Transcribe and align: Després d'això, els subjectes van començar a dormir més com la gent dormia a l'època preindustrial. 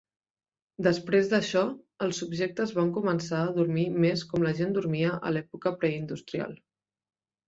Després 0.85 1.27
d'això, 1.33 1.61
els 2.05 2.21
subjectes 2.23 2.73
van 2.77 2.89
començar 2.95 3.41
a 3.41 3.51
dormir 3.57 3.83
més 4.05 4.23
com 4.31 4.47
la 4.47 4.55
gent 4.61 4.73
dormia 4.79 5.13
a 5.31 5.35
l'època 5.37 5.75
preindustrial. 5.85 6.57